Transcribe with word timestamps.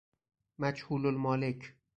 مجهول 0.57 1.05
المالک 1.07 1.75